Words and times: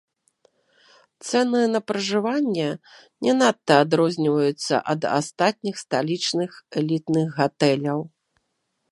Цэны 1.27 1.59
на 1.73 1.79
пражыванне 1.89 2.63
не 3.27 3.33
надта 3.41 3.75
адрозніваюцца 3.83 4.75
ад 4.93 5.01
астатніх 5.19 5.75
сталічных 5.83 6.51
элітных 6.81 7.27
гатэляў. 7.39 7.99